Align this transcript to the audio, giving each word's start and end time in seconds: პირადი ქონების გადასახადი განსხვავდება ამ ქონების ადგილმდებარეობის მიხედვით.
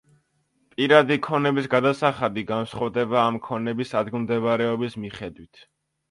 პირადი 0.75 1.17
ქონების 1.25 1.67
გადასახადი 1.73 2.43
განსხვავდება 2.51 3.19
ამ 3.23 3.37
ქონების 3.49 3.91
ადგილმდებარეობის 4.01 4.97
მიხედვით. 5.05 5.63